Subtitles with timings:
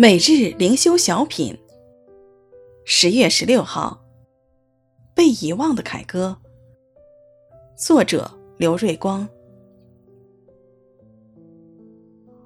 [0.00, 1.58] 每日灵修小品，
[2.84, 4.00] 十月十六号，
[5.12, 6.36] 被遗忘的凯歌，
[7.76, 9.28] 作者刘瑞光。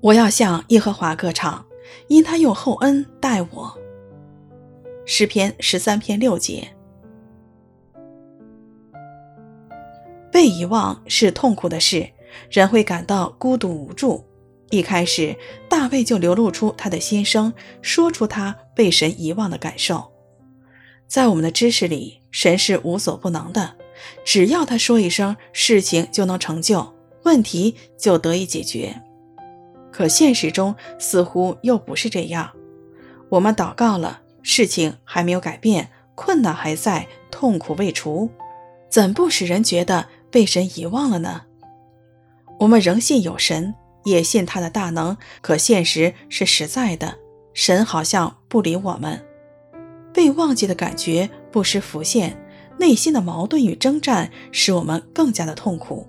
[0.00, 1.62] 我要向耶和华歌唱，
[2.08, 3.78] 因他用厚恩待我。
[5.04, 6.66] 诗篇十三篇六节。
[10.32, 12.08] 被遗忘是痛苦的事，
[12.50, 14.24] 人会感到孤独无助。
[14.76, 15.36] 一开始，
[15.68, 20.12] 大卫就流露出他的心声，说出他被神遗忘的感受。
[21.06, 23.76] 在我们的知识里，神是无所不能的，
[24.24, 29.02] 只要他说一声，事情就能成就，问题就得以解决。
[29.92, 32.50] 可现实中似乎又不是这样。
[33.28, 38.30] 我们祷告了，事情还没有改变，困难还在，痛苦未除，
[38.88, 41.42] 怎不使人觉得被神遗忘了呢？
[42.58, 43.74] 我们仍信有神。
[44.04, 47.18] 也信他的大能，可现实是实在的，
[47.52, 49.24] 神好像不理我们，
[50.12, 52.40] 被忘记的感觉不时浮现，
[52.78, 56.08] 内心的矛盾与征战使我们更加的痛苦。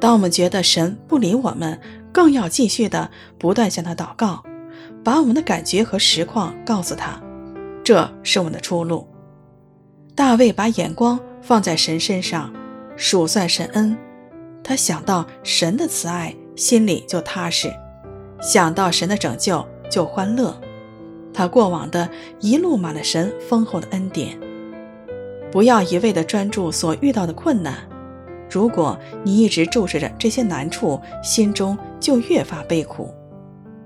[0.00, 1.80] 当我们觉得神不理我们，
[2.12, 4.42] 更要继续的不断向他祷告，
[5.04, 7.20] 把我们的感觉和实况告诉他，
[7.84, 9.06] 这是我们的出路。
[10.14, 12.52] 大卫把眼光放在神身上，
[12.96, 13.96] 数算神恩，
[14.64, 16.34] 他想到神的慈爱。
[16.58, 17.72] 心里就踏实，
[18.42, 20.60] 想到神的拯救就欢乐。
[21.32, 24.36] 他过往的一路满了神丰厚的恩典。
[25.52, 27.88] 不要一味地专注所遇到的困难，
[28.50, 33.08] 如果你一直注视着这些难处，心中就越发悲苦。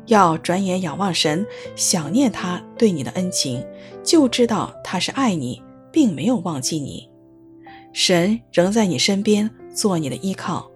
[0.06, 3.62] 要转眼仰望神，想念他对你的恩情，
[4.02, 5.62] 就知道他是爱你，
[5.92, 7.06] 并没有忘记你。
[7.92, 10.70] 神仍在你身边做你的依靠，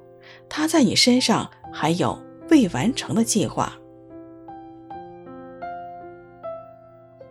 [0.47, 1.51] 他在你身上。
[1.79, 3.71] 还有未完成的计划。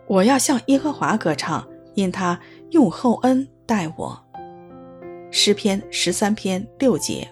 [0.06, 2.38] 我要向耶和华歌唱，因他
[2.70, 4.24] 用厚恩待我。
[5.32, 7.28] 诗篇十三篇六节。